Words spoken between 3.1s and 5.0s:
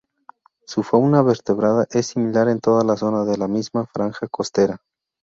de la misma franja costera.